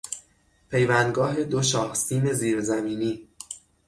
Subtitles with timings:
[0.69, 3.27] پیوندگاه دو شاهسیم زیرزمینی